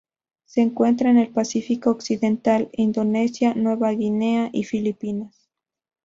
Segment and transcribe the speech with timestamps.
[0.45, 5.51] Se encuentra en el Pacífico occidental: Indonesia, Nueva Guinea y Filipinas.